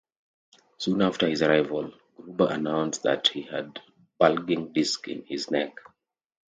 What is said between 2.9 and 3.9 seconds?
that he had